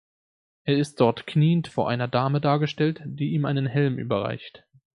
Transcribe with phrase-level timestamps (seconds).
[0.63, 4.63] Er ist dort kniend vor einer Dame dargestellt, die ihm einen Helm überreicht.